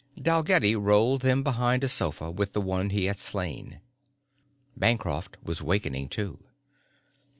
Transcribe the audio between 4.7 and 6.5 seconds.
Bancroft was wakening too.